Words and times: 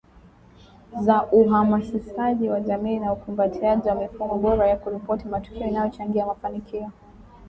za 1.01 1.27
uhamasishaji 1.31 2.49
wa 2.49 2.61
jamii 2.61 2.99
na 2.99 3.13
ukumbatiaji 3.13 3.89
wa 3.89 3.95
mifumo 3.95 4.35
bora 4.37 4.67
ya 4.67 4.77
kuripoti 4.77 5.27
matukio 5.27 5.67
inayochangia 5.67 6.25
mafanikio 6.25 6.91